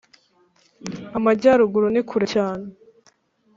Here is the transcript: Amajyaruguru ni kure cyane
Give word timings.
Amajyaruguru 1.17 1.87
ni 1.93 2.01
kure 2.07 2.27
cyane 2.33 2.65